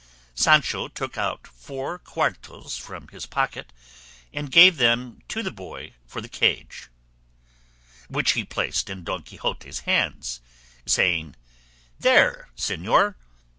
[0.33, 3.71] Sancho took out four cuartos from his pocket
[4.33, 6.89] and gave them to the boy for the cage,
[8.09, 10.41] which he placed in Don Quixote's hands,
[10.87, 11.35] saying,
[11.99, 13.13] "There, señor!